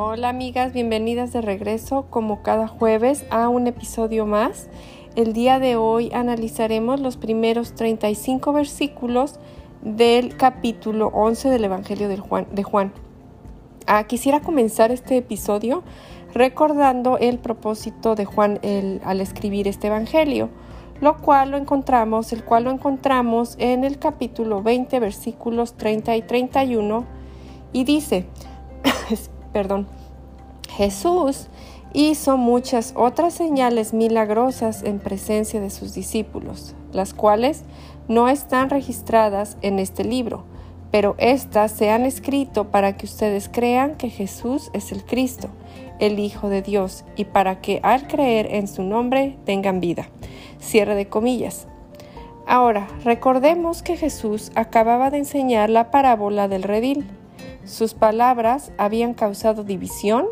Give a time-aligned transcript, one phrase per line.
[0.00, 4.68] Hola amigas, bienvenidas de regreso como cada jueves a un episodio más.
[5.16, 9.40] El día de hoy analizaremos los primeros 35 versículos
[9.82, 12.92] del capítulo 11 del Evangelio de Juan.
[13.88, 15.82] Ah, quisiera comenzar este episodio
[16.32, 18.60] recordando el propósito de Juan
[19.02, 20.48] al escribir este Evangelio,
[21.00, 26.22] lo cual lo encontramos, el cual lo encontramos en el capítulo 20 versículos 30 y
[26.22, 27.04] 31
[27.72, 28.26] y dice,
[29.52, 29.86] perdón,
[30.70, 31.48] Jesús
[31.92, 37.64] hizo muchas otras señales milagrosas en presencia de sus discípulos, las cuales
[38.08, 40.44] no están registradas en este libro,
[40.90, 45.48] pero éstas se han escrito para que ustedes crean que Jesús es el Cristo,
[45.98, 50.08] el Hijo de Dios, y para que al creer en su nombre tengan vida.
[50.58, 51.66] Cierre de comillas.
[52.46, 57.06] Ahora, recordemos que Jesús acababa de enseñar la parábola del redil.
[57.68, 60.24] Sus palabras habían causado división,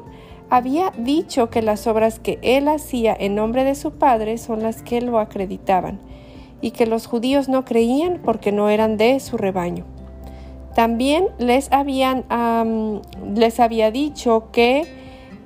[0.49, 4.83] había dicho que las obras que él hacía en nombre de su Padre son las
[4.83, 6.01] que lo acreditaban,
[6.63, 9.85] y que los judíos no creían porque no eran de su rebaño.
[10.75, 12.15] También les, había
[13.91, 14.87] dicho que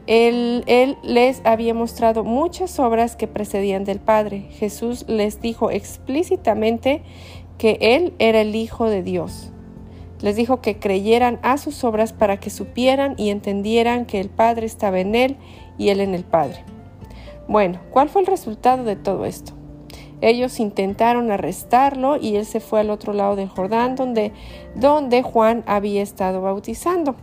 [0.06, 4.46] él, les había mostrado muchas obras que precedían del Padre.
[4.50, 7.02] Jesús les dijo explícitamente
[7.58, 9.52] que Él era el Hijo de Dios.
[10.20, 14.66] Les dijo que creyeran a sus obras para que supieran y entendieran que el Padre
[14.66, 15.36] estaba en Él
[15.78, 16.64] y Él en el Padre.
[17.48, 19.52] Bueno, ¿cuál fue el resultado de todo esto?
[20.20, 24.32] Ellos intentaron arrestarlo y él se fue al otro lado del Jordán donde,
[24.74, 27.16] donde Juan había estado bautizando.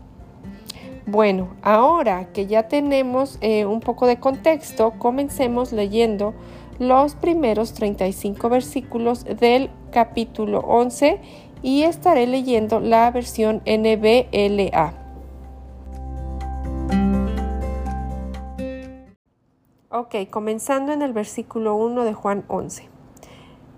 [1.06, 6.34] Bueno, ahora que ya tenemos eh, un poco de contexto, comencemos leyendo
[6.80, 11.22] los primeros 35 versículos del capítulo 11
[11.61, 14.94] y estaré leyendo la versión NBLA.
[19.89, 22.90] Ok, comenzando en el versículo 1 de Juan 11.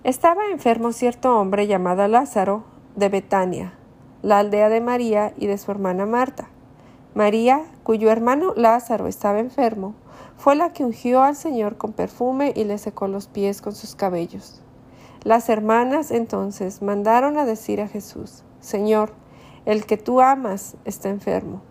[0.03, 2.63] Estaba enfermo cierto hombre llamado Lázaro
[2.95, 3.73] de Betania,
[4.21, 6.49] la aldea de María y de su hermana Marta.
[7.15, 9.93] María, cuyo hermano Lázaro estaba enfermo,
[10.37, 13.95] fue la que ungió al Señor con perfume y le secó los pies con sus
[13.95, 14.61] cabellos.
[15.23, 19.11] Las hermanas entonces mandaron a decir a Jesús, Señor,
[19.65, 21.61] el que tú amas está enfermo.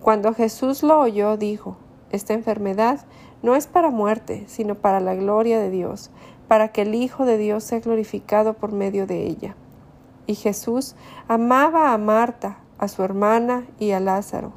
[0.00, 1.76] Cuando Jesús lo oyó, dijo,
[2.10, 3.00] Esta enfermedad
[3.42, 6.12] no es para muerte, sino para la gloria de Dios,
[6.46, 9.56] para que el Hijo de Dios sea glorificado por medio de ella.
[10.26, 10.94] Y Jesús
[11.26, 14.52] amaba a Marta, a su hermana y a Lázaro.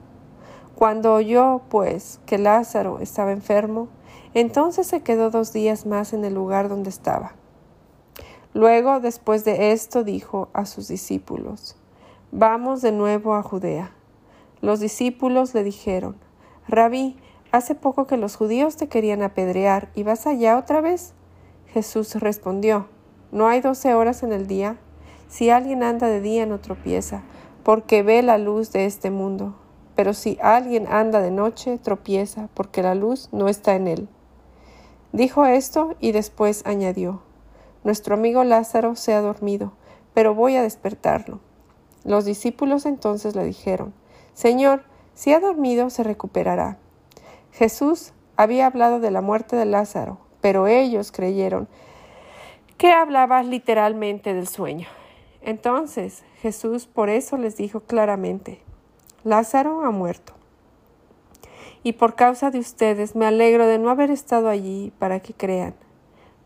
[0.75, 3.87] Cuando oyó, pues, que Lázaro estaba enfermo,
[4.35, 7.33] entonces se quedó dos días más en el lugar donde estaba.
[8.53, 11.75] Luego, después de esto, dijo a sus discípulos,
[12.31, 13.91] Vamos de nuevo a Judea.
[14.61, 16.15] Los discípulos le dijeron,
[16.67, 17.17] Rabí,
[17.51, 21.13] hace poco que los judíos te querían apedrear, ¿y vas allá otra vez?
[21.67, 22.87] Jesús respondió,
[23.31, 24.77] ¿no hay doce horas en el día?
[25.29, 27.23] Si alguien anda de día no tropieza,
[27.63, 29.55] porque ve la luz de este mundo.
[29.95, 34.09] Pero si alguien anda de noche, tropieza, porque la luz no está en él.
[35.11, 37.21] Dijo esto y después añadió,
[37.83, 39.73] nuestro amigo Lázaro se ha dormido,
[40.13, 41.39] pero voy a despertarlo.
[42.03, 43.93] Los discípulos entonces le dijeron,
[44.33, 44.83] Señor,
[45.13, 46.77] si ha dormido, se recuperará.
[47.51, 51.67] Jesús había hablado de la muerte de Lázaro, pero ellos creyeron
[52.77, 54.87] que hablaba literalmente del sueño.
[55.41, 58.61] Entonces Jesús por eso les dijo claramente,
[59.23, 60.33] Lázaro ha muerto.
[61.83, 65.75] Y por causa de ustedes me alegro de no haber estado allí para que crean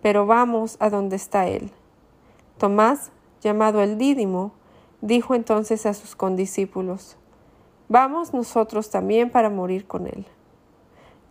[0.05, 1.71] pero vamos a donde está él.
[2.59, 3.09] Tomás,
[3.41, 4.51] llamado el Dídimo,
[5.01, 7.17] dijo entonces a sus condiscípulos,
[7.89, 10.27] Vamos nosotros también para morir con él.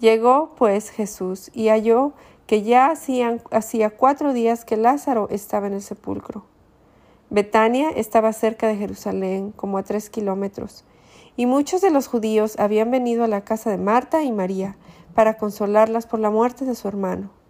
[0.01, 2.15] Llegó pues Jesús y halló
[2.49, 6.45] que ya hacía cuatro días que Lázaro estaba en el sepulcro.
[7.31, 10.85] Betania estaba cerca de Jerusalén, como a tres kilómetros,
[11.37, 14.77] y muchos de los judíos habían venido a la casa de Marta y María
[15.15, 17.44] para consolarlas por la muerte de su hermano.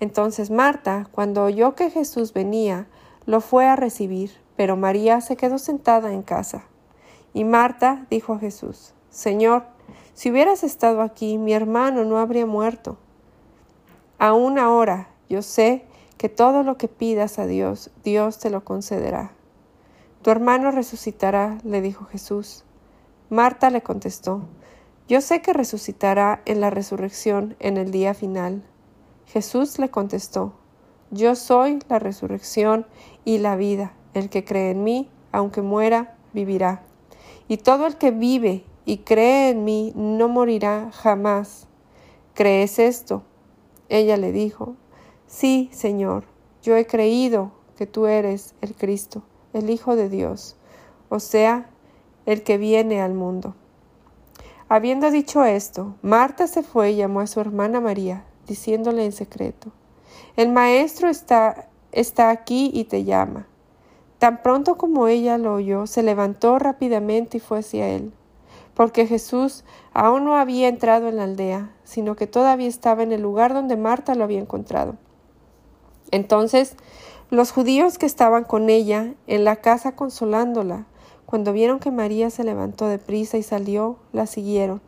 [0.00, 2.86] Entonces Marta, cuando oyó que Jesús venía,
[3.26, 6.64] lo fue a recibir, pero María se quedó sentada en casa.
[7.34, 9.64] Y Marta dijo a Jesús, Señor,
[10.14, 12.98] si hubieras estado aquí, mi hermano no habría muerto.
[14.18, 15.84] Aún ahora yo sé
[16.18, 19.32] que todo lo que pidas a Dios, Dios te lo concederá.
[20.22, 22.64] Tu hermano resucitará, le dijo Jesús.
[23.28, 24.42] Marta le contestó,
[25.08, 28.62] Yo sé que resucitará en la resurrección en el día final.
[29.32, 30.52] Jesús le contestó,
[31.10, 32.86] Yo soy la resurrección
[33.24, 33.94] y la vida.
[34.12, 36.82] El que cree en mí, aunque muera, vivirá.
[37.48, 41.66] Y todo el que vive y cree en mí no morirá jamás.
[42.34, 43.22] ¿Crees esto?
[43.88, 44.76] Ella le dijo,
[45.26, 46.24] Sí, Señor,
[46.62, 49.22] yo he creído que tú eres el Cristo,
[49.54, 50.56] el Hijo de Dios,
[51.08, 51.70] o sea,
[52.26, 53.54] el que viene al mundo.
[54.68, 59.72] Habiendo dicho esto, Marta se fue y llamó a su hermana María, diciéndole en secreto,
[60.36, 63.46] El Maestro está, está aquí y te llama.
[64.18, 68.12] Tan pronto como ella lo oyó, se levantó rápidamente y fue hacia él,
[68.74, 73.20] porque Jesús aún no había entrado en la aldea, sino que todavía estaba en el
[73.20, 74.96] lugar donde Marta lo había encontrado.
[76.10, 76.76] Entonces
[77.32, 80.84] los judíos que estaban con ella en la casa consolándola,
[81.24, 84.82] cuando vieron que María se levantó de prisa y salió, la siguieron,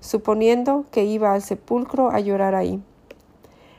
[0.00, 2.82] suponiendo que iba al sepulcro a llorar ahí.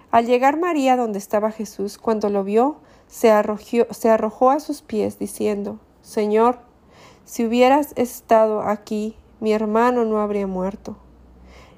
[0.10, 2.78] Al llegar María donde estaba Jesús, cuando lo vio,
[3.08, 6.60] se, arrojó a sus pies, diciendo, Señor,
[7.26, 10.96] si hubieras estado aquí, mi hermano no habría muerto.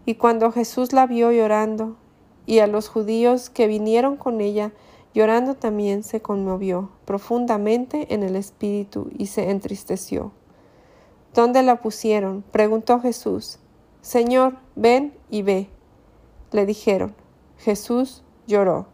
[0.06, 1.98] Y cuando Jesús la vio llorando,
[2.46, 4.74] y a los judíos que vinieron con ella,
[5.14, 10.32] llorando también se conmovió profundamente en el espíritu y se entristeció.
[11.34, 12.44] ¿Dónde la pusieron?
[12.52, 13.60] preguntó Jesús.
[14.02, 15.70] Señor, ven y ve.
[16.52, 17.14] Le dijeron.
[17.60, 18.88] Jesús lloró.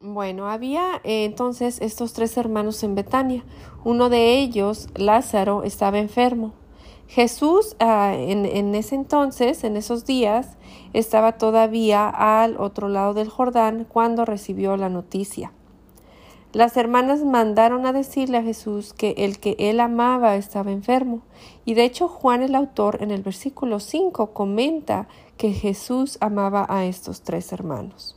[0.00, 3.44] Bueno, había eh, entonces estos tres hermanos en Betania.
[3.82, 6.52] Uno de ellos, Lázaro, estaba enfermo.
[7.08, 10.56] Jesús ah, en, en, ese entonces, en esos días,
[10.92, 15.52] estaba todavía al otro lado del Jordán cuando recibió la noticia.
[16.54, 21.22] Las hermanas mandaron a decirle a Jesús que el que él amaba estaba enfermo.
[21.64, 26.84] Y de hecho Juan el autor en el versículo 5 comenta que Jesús amaba a
[26.84, 28.16] estos tres hermanos.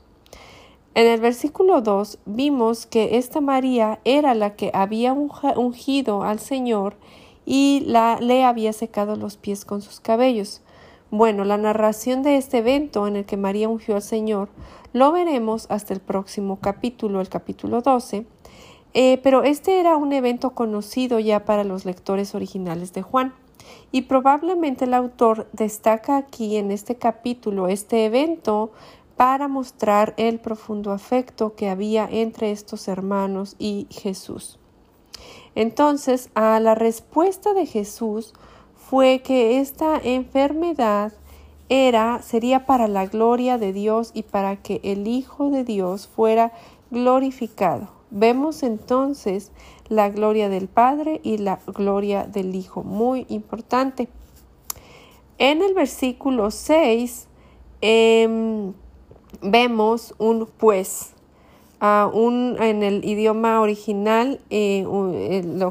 [0.93, 6.95] En el versículo 2 vimos que esta María era la que había ungido al Señor
[7.43, 10.61] y la, le había secado los pies con sus cabellos.
[11.09, 14.49] Bueno, la narración de este evento en el que María ungió al Señor
[14.91, 18.25] lo veremos hasta el próximo capítulo, el capítulo 12,
[18.93, 23.33] eh, pero este era un evento conocido ya para los lectores originales de Juan.
[23.89, 28.73] Y probablemente el autor destaca aquí en este capítulo este evento
[29.15, 34.59] para mostrar el profundo afecto que había entre estos hermanos y Jesús.
[35.55, 38.33] Entonces, a la respuesta de Jesús
[38.89, 41.11] fue que esta enfermedad
[41.69, 46.53] era sería para la gloria de Dios y para que el Hijo de Dios fuera
[46.89, 47.89] glorificado.
[48.09, 49.51] Vemos entonces
[49.89, 54.07] la gloria del Padre y la gloria del Hijo, muy importante.
[55.37, 57.27] En el versículo 6
[59.41, 61.13] vemos un pues.
[61.79, 64.85] Un, en el idioma original, eh,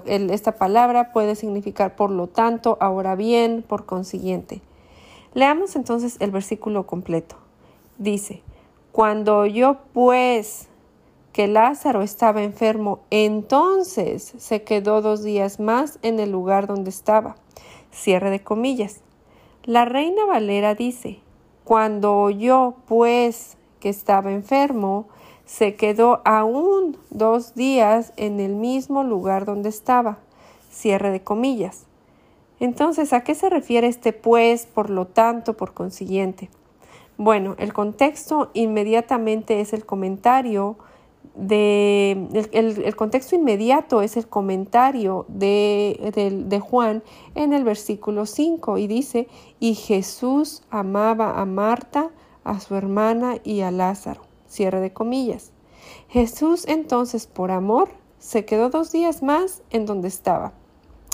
[0.06, 4.60] esta palabra puede significar por lo tanto, ahora bien, por consiguiente.
[5.34, 7.36] Leamos entonces el versículo completo.
[7.98, 8.42] Dice,
[8.92, 10.68] cuando oyó pues
[11.32, 17.36] que Lázaro estaba enfermo, entonces se quedó dos días más en el lugar donde estaba.
[17.92, 19.00] Cierre de comillas.
[19.64, 21.18] La reina Valera dice,
[21.64, 25.08] cuando oyó, pues, que estaba enfermo,
[25.46, 30.18] se quedó aún dos días en el mismo lugar donde estaba.
[30.70, 31.86] Cierre de comillas.
[32.60, 36.50] Entonces, ¿a qué se refiere este pues, por lo tanto, por consiguiente?
[37.16, 40.76] Bueno, el contexto inmediatamente es el comentario
[41.34, 47.02] de el, contexto inmediato es el comentario de, de, Juan
[47.34, 49.28] en el versículo 5 y dice,
[49.60, 52.10] y Jesús amaba a Marta,
[52.44, 54.22] a su hermana y a Lázaro.
[54.46, 55.52] Cierre de comillas.
[56.08, 57.88] Jesús entonces, por amor,
[58.18, 60.52] se quedó dos días más en donde estaba.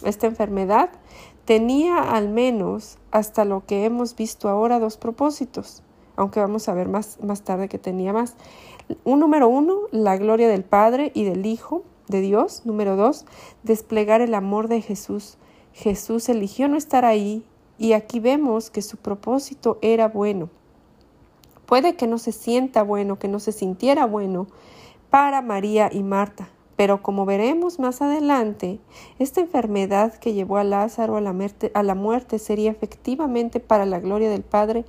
[0.05, 0.91] Esta enfermedad
[1.45, 5.83] tenía al menos, hasta lo que hemos visto ahora, dos propósitos,
[6.17, 8.37] aunque vamos a ver más, más tarde que tenía más.
[9.05, 12.63] Un número uno, la gloria del Padre y del Hijo de Dios.
[12.65, 13.27] Número dos,
[13.63, 15.39] desplegar el amor de Jesús.
[15.73, 17.45] Jesús eligió no estar ahí
[17.79, 20.51] y aquí vemos que su propósito era bueno.
[21.73, 24.47] Puede que no se sienta bueno, que no se sintiera bueno
[25.09, 28.79] para María y Marta, pero como veremos más adelante,
[29.19, 34.43] esta enfermedad que llevó a Lázaro a la, muerte, sería efectivamente para la gloria del
[34.43, 34.85] Padre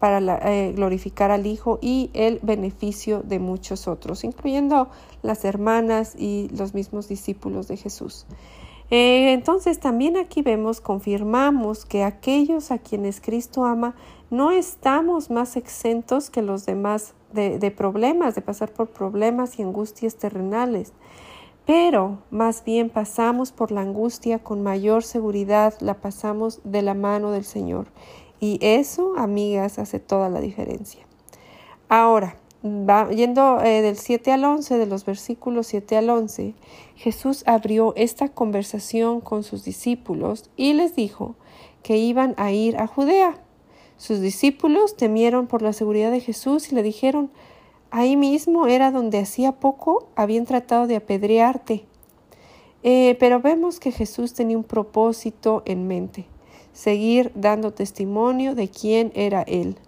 [0.00, 0.20] para
[0.52, 4.90] eh, glorificar al Hijo y el beneficio de muchos otros, incluyendo
[5.22, 8.26] las hermanas y los mismos discípulos de Jesús.
[8.90, 13.94] Eh, entonces también aquí vemos, confirmamos que aquellos a quienes Cristo ama
[14.30, 20.16] no estamos más exentos que los demás de, problemas, de pasar por problemas y angustias
[20.16, 20.92] terrenales,
[21.66, 27.30] pero más bien pasamos por la angustia con mayor seguridad, la pasamos de la mano
[27.30, 27.88] del Señor.
[28.40, 31.06] Y eso, amigas, hace toda la diferencia.
[31.90, 36.54] Ahora, yendo eh, del 7 al 11, de los versículos 7 al 11,
[36.96, 41.36] Jesús abrió esta conversación con sus discípulos y les dijo
[41.82, 43.38] que iban a ir a Judea.
[43.96, 47.30] Sus discípulos temieron por la seguridad de Jesús y le dijeron,
[47.90, 51.84] ahí mismo era donde hacía poco habían tratado de apedrearte.
[52.82, 56.26] Eh, pero vemos que Jesús tenía un propósito en mente,
[56.72, 59.78] seguir dando testimonio de quién era Él.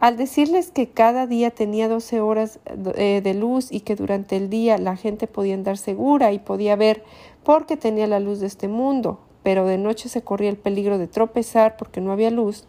[0.00, 4.48] Al decirles que cada día tenía doce horas eh, de luz y que durante el
[4.48, 7.02] día la gente podía andar segura y podía ver
[7.42, 11.08] porque tenía la luz de este mundo, pero de noche se corría el peligro de
[11.08, 12.68] tropezar porque no había luz,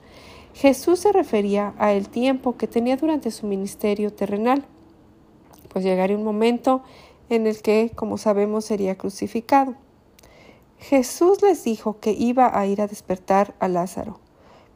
[0.55, 4.65] Jesús se refería a el tiempo que tenía durante su ministerio terrenal,
[5.67, 6.81] pues llegaría un momento
[7.29, 9.75] en el que, como sabemos, sería crucificado.
[10.79, 14.19] Jesús les dijo que iba a ir a despertar a Lázaro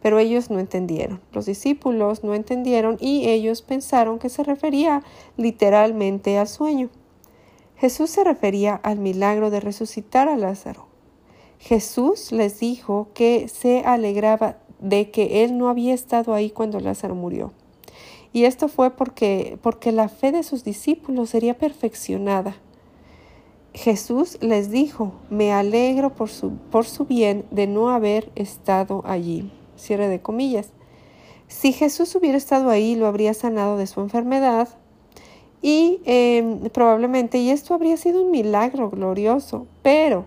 [0.04, 1.22] pero ellos no entendieron.
[1.32, 5.02] Los discípulos no entendieron y ellos pensaron que se refería
[5.38, 6.90] literalmente al sueño.
[7.78, 10.88] Jesús se refería al milagro de resucitar a Lázaro.
[11.58, 17.16] Jesús les dijo que se alegraba de que él no había estado ahí cuando Lázaro
[17.16, 17.54] murió.
[18.34, 22.58] Y esto fue porque, porque la fe de sus discípulos sería perfeccionada.
[23.74, 29.50] Jesús les dijo, me alegro por su, por su bien de no haber estado allí
[29.78, 30.70] cierre de comillas.
[31.48, 34.70] Si Jesús hubiera estado ahí, lo habría sanado de su enfermedad
[35.62, 40.26] y em, probablemente, y esto habría sido un milagro glorioso, pero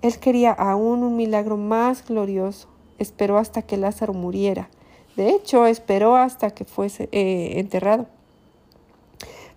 [0.00, 2.68] él quería aún un milagro más glorioso.
[2.98, 4.70] Esperó hasta que Lázaro muriera.
[5.16, 8.06] De hecho, esperó hasta que fuese eh, enterrado.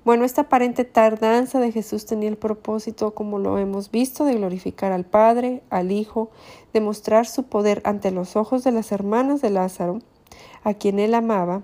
[0.05, 4.91] Bueno, esta aparente tardanza de Jesús tenía el propósito, como lo hemos visto, de glorificar
[4.91, 6.29] al Padre, al Hijo,
[6.73, 9.99] de mostrar su poder ante los ojos de las hermanas de Lázaro,
[10.65, 11.63] a quien él amaba,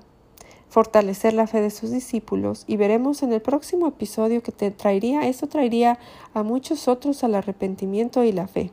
[0.69, 5.27] fortalecer la fe de sus discípulos y veremos en el próximo episodio que te traería,
[5.27, 5.99] eso traería
[6.33, 8.71] a muchos otros al arrepentimiento y la fe.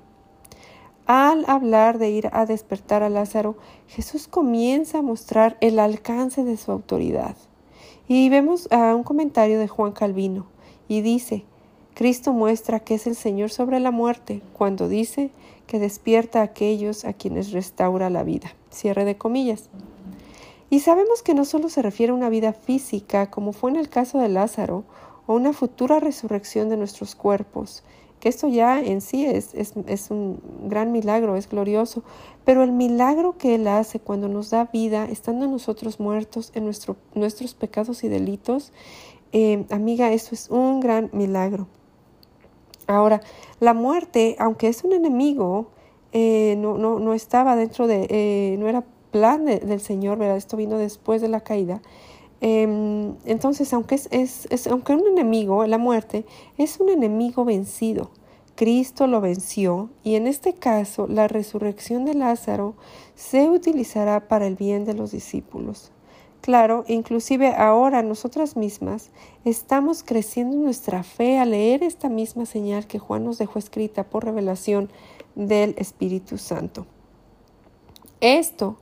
[1.07, 3.57] Al hablar de ir a despertar a Lázaro,
[3.89, 7.35] Jesús comienza a mostrar el alcance de su autoridad.
[8.09, 10.47] Y vemos a un comentario de Juan Calvino
[10.87, 11.45] y dice,
[11.95, 15.31] Cristo muestra que es el Señor sobre la muerte cuando dice
[15.67, 18.55] que despierta a aquellos a quienes restaura la vida.
[18.71, 19.71] Cierre de comillas.
[20.71, 23.89] Y sabemos que no solo se refiere a una vida física, como fue en el
[23.89, 24.85] caso de Lázaro,
[25.27, 27.83] o una futura resurrección de nuestros cuerpos,
[28.21, 32.03] que esto ya en sí es, es, un gran milagro, es glorioso,
[32.45, 36.97] pero el milagro que Él hace cuando nos da vida, estando nosotros muertos en nuestro,
[37.15, 38.73] nuestros pecados y delitos,
[39.33, 41.67] eh, amiga, eso es un gran milagro.
[42.87, 43.21] Ahora,
[43.61, 45.69] la muerte, aunque es un enemigo,
[46.13, 50.37] eh, no, no, no, estaba dentro de, eh, no era plan del Señor, ¿verdad?
[50.37, 51.81] Esto vino después de la caída.
[52.41, 56.27] Em, entonces, aunque es, es, aunque un enemigo, la muerte,
[56.59, 58.11] es un enemigo vencido.
[58.57, 62.75] Cristo lo venció y en este caso la resurrección de Lázaro
[63.15, 65.93] se utilizará para el bien de los discípulos.
[66.41, 69.11] Claro, inclusive ahora nosotras mismas
[69.45, 74.25] estamos creciendo nuestra fe al leer esta misma señal que Juan nos dejó escrita por
[74.25, 74.91] revelación
[75.35, 76.87] del Espíritu Santo.
[78.21, 78.77] Esto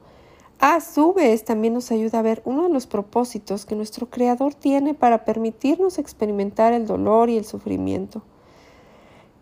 [0.66, 4.54] a su vez, también nos ayuda a ver uno de los propósitos que nuestro Creador
[4.54, 8.22] tiene para permitirnos experimentar el dolor y el sufrimiento.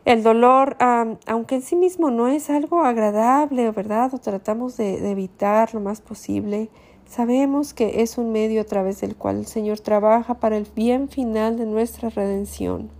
[0.05, 4.13] El dolor, aunque en sí mismo no es algo agradable, ¿verdad?
[4.13, 6.71] O tratamos de, evitar lo más posible,
[7.07, 11.09] sabemos que es un medio a través del cual el Señor trabaja para el bien
[11.09, 12.91] final de nuestra redención.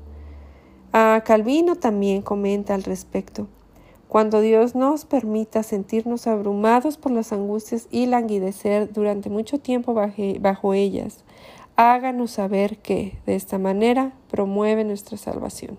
[0.93, 3.49] A Calvino también comenta al respecto.
[4.13, 10.75] Cuando Dios nos permita sentirnos abrumados por las angustias y languidecer durante mucho tiempo bajo
[10.75, 11.25] ellas,
[11.77, 15.79] háganos saber que, de esta manera, promueve nuestra salvación.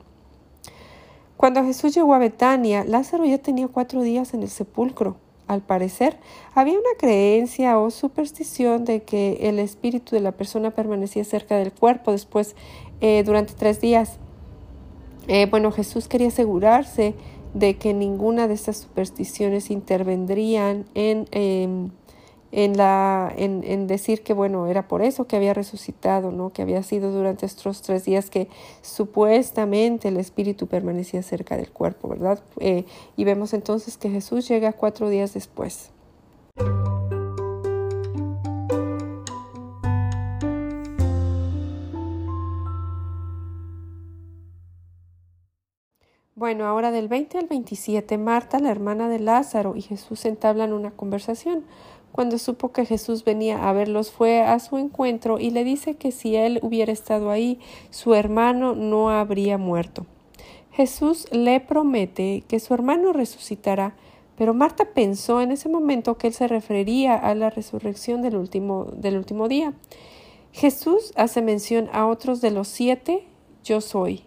[1.37, 5.15] Cuando Jesús llegó a Betania, Lázaro ya tenía cuatro días en el sepulcro.
[5.45, 6.17] Al parecer,
[6.55, 11.71] había una creencia o superstición de que el espíritu de la persona permanecía cerca del
[11.71, 12.55] cuerpo después
[12.99, 14.17] eh, durante tres días.
[15.27, 17.13] Eh, bueno, Jesús quería asegurarse
[17.53, 21.91] de que ninguna de estas supersticiones intervendrían en, em,
[22.51, 26.51] en, la, en, en, decir que, bueno, era por eso que había resucitado, ¿no?
[26.51, 28.47] que había sido durante estos tres días que
[28.81, 32.39] supuestamente el espíritu permanecía cerca del cuerpo, ¿verdad?
[32.59, 32.85] Eh,
[33.17, 35.91] y vemos entonces que Jesús llega cuatro días después.
[46.43, 50.91] Bueno, ahora del 20 al 27, Marta, la hermana de Lázaro, y Jesús entablan una
[50.91, 51.63] conversación.
[52.11, 56.11] Cuando supo que Jesús venía a verlos, fue a su encuentro y le dice que
[56.11, 60.05] si él hubiera estado ahí, su hermano no habría muerto.
[60.69, 63.95] Jesús le promete que su hermano resucitará,
[64.37, 68.87] pero Marta pensó en ese momento que él se referiría a la resurrección del último,
[68.97, 69.71] del último día.
[70.51, 73.25] Jesús hace mención a otros de los siete
[73.63, 74.25] yo soy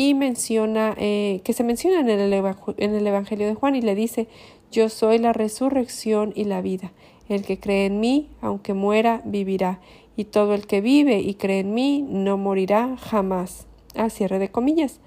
[0.00, 3.94] y menciona eh, que se menciona en el, en el Evangelio de Juan y le
[3.94, 4.28] dice
[4.72, 6.90] yo soy la resurrección y la vida.
[7.28, 9.78] El que cree en mí, aunque muera, vivirá,
[10.16, 13.66] y todo el que vive y cree en mí no morirá jamás.
[13.94, 15.00] A cierre de comillas.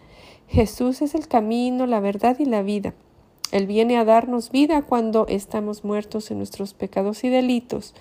[0.48, 2.94] Jesús es el camino, la verdad y la vida.
[3.53, 7.93] Él viene a darnos vida cuando estamos muertos en nuestros pecados y delitos.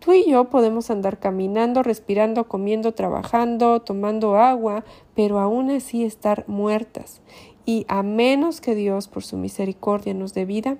[0.00, 4.84] Tú y yo podemos andar caminando, respirando, comiendo, trabajando, tomando agua,
[5.14, 7.22] pero aún así estar muertas.
[7.64, 10.76] Y a menos que Dios, por su misericordia, nos dé vida,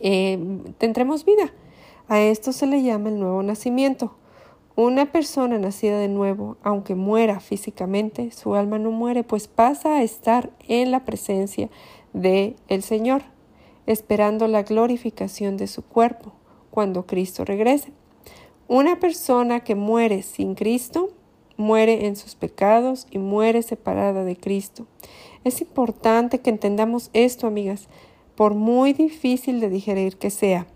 [0.00, 0.36] eh,
[0.78, 1.52] tendremos vida.
[2.08, 4.12] A esto se le llama el nuevo nacimiento.
[4.74, 10.02] Una persona nacida de nuevo, aunque muera físicamente, su alma no muere, pues pasa a
[10.02, 11.68] estar en la presencia
[12.12, 13.22] de el Señor,
[13.86, 16.32] esperando la glorificación de su cuerpo
[16.70, 17.92] cuando Cristo regrese.
[18.68, 21.10] Una persona que muere sin Cristo
[21.56, 24.86] muere en sus pecados y muere separada de Cristo.
[25.44, 27.88] Es importante que entendamos esto, amigas,
[28.34, 30.66] por muy difícil de digerir que sea.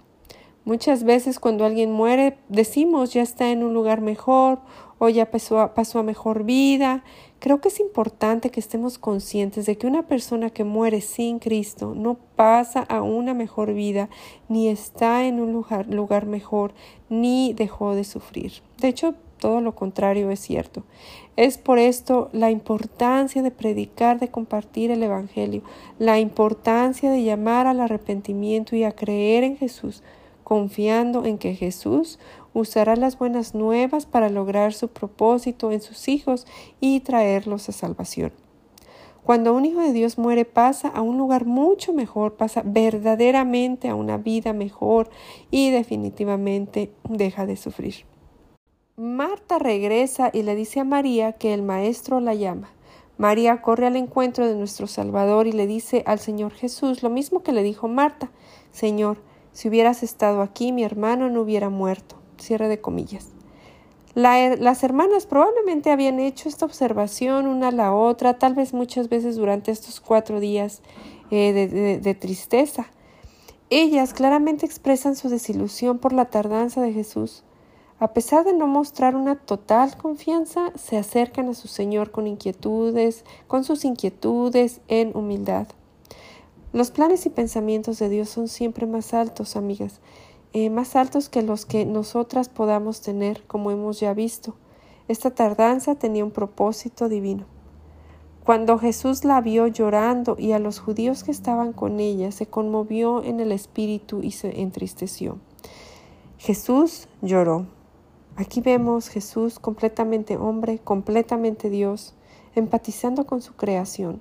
[0.64, 4.60] Muchas veces cuando alguien muere decimos ya está en un lugar mejor
[4.98, 7.04] o ya pasó a, pasó a mejor vida.
[7.44, 11.92] Creo que es importante que estemos conscientes de que una persona que muere sin Cristo
[11.94, 14.08] no pasa a una mejor vida,
[14.48, 16.72] ni está en un lugar, mejor,
[17.10, 18.62] ni dejó de sufrir.
[18.80, 20.84] De hecho, todo lo contrario es cierto.
[21.36, 25.60] Es por esto la importancia de predicar, de compartir el Evangelio,
[25.98, 30.02] la importancia de llamar al arrepentimiento y a creer en Jesús
[30.44, 32.18] confiando en que Jesús
[32.54, 36.46] usará las buenas nuevas para lograr su propósito en sus hijos
[36.80, 38.32] y traerlos a salvación.
[39.24, 43.94] Cuando un hijo de Dios muere pasa a un lugar mucho mejor, pasa verdaderamente a
[43.94, 45.08] una vida mejor
[45.50, 48.04] y definitivamente deja de sufrir.
[48.96, 52.70] Marta regresa y le dice a María que el Maestro la llama.
[53.16, 57.42] María corre al encuentro de nuestro Salvador y le dice al Señor Jesús lo mismo
[57.42, 58.30] que le dijo Marta,
[58.72, 59.18] Señor,
[59.52, 62.16] si hubieras estado aquí, mi hermano no hubiera muerto.
[62.44, 63.28] Cierre de comillas.
[64.14, 69.36] las hermanas probablemente habían hecho esta observación una a la otra, tal vez muchas veces
[69.36, 70.82] durante estos cuatro días
[71.30, 72.86] eh, de, de tristeza.
[73.70, 77.42] Ellas claramente expresan su desilusión por la tardanza de Jesús.
[77.98, 83.24] A pesar de no mostrar una total confianza, se acercan a su Señor con inquietudes,
[83.46, 85.68] con sus inquietudes en humildad.
[86.74, 90.00] Los planes y pensamientos de Dios son siempre más altos, amigas,
[90.54, 94.54] eh, más altos que los que nosotras podamos tener, como hemos ya visto.
[95.08, 97.44] Esta tardanza tenía un propósito divino.
[98.44, 103.24] Cuando Jesús la vio llorando y a los judíos que estaban con ella, se conmovió
[103.24, 105.38] en el espíritu y se entristeció.
[106.38, 107.66] Jesús lloró.
[108.36, 112.14] Aquí vemos Jesús completamente hombre, completamente Dios,
[112.54, 114.20] empatizando con su creación.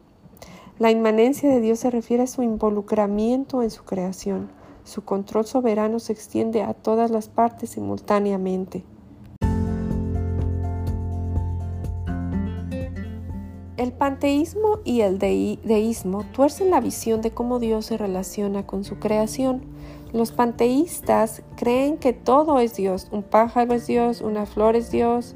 [0.80, 4.63] La inmanencia de Dios se refiere a su involucramiento en su creación.
[4.84, 8.84] Su control soberano se extiende a todas las partes simultáneamente.
[13.76, 18.98] El panteísmo y el deísmo tuercen la visión de cómo Dios se relaciona con su
[19.00, 19.64] creación.
[20.14, 25.36] Los panteístas creen que todo es Dios, un pájaro es Dios, una flor es Dios.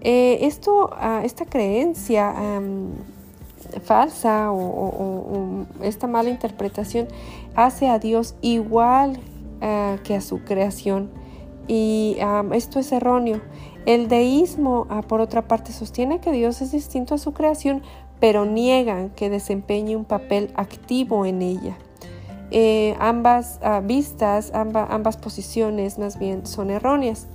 [0.00, 2.32] Eh, esto, ah, esta creencia
[3.82, 7.08] falsa o, esta mala interpretación
[7.54, 9.18] hace a Dios igual
[9.60, 11.10] eh, que a su creación
[11.68, 12.16] y
[12.52, 13.42] esto es erróneo.
[13.86, 17.82] El deísmo, ah, por otra parte, sostiene que Dios es distinto a su creación,
[18.20, 21.76] pero niegan que desempeñe un papel activo en ella.
[22.50, 27.28] Eh, ambas ah, vistas, ambas posiciones más bien son erróneas.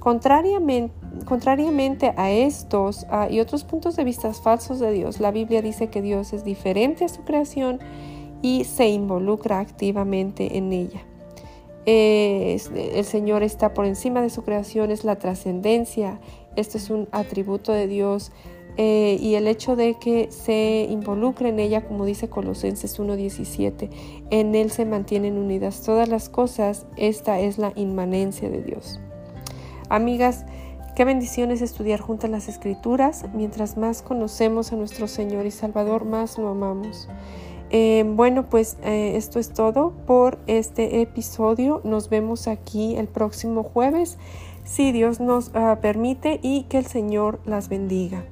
[0.00, 6.00] Contrariamente, a estos y otros puntos de vista falsos de Dios, la Biblia dice que
[6.00, 7.80] Dios es diferente a su creación
[8.40, 11.02] y se involucra activamente en ella.
[11.84, 16.18] el Señor está por encima de su creación, es la trascendencia,
[16.56, 18.32] esto es un atributo de Dios
[18.78, 23.90] eh, y el hecho de que se involucre en ella, como dice Colosenses 1.17,
[24.30, 28.98] en Él se mantienen unidas todas las cosas, esta es la inmanencia de Dios.
[29.90, 30.46] Amigas,
[30.96, 33.24] Qué bendiciones estudiar juntas las escrituras.
[33.32, 37.08] Mientras más conocemos a nuestro Señor y Salvador, más lo amamos.
[37.70, 41.80] Eh, bueno, pues eh, esto es todo por este episodio.
[41.84, 44.18] Nos vemos aquí el próximo jueves,
[44.64, 48.24] si Dios nos ah, permite y que el Señor las bendiga.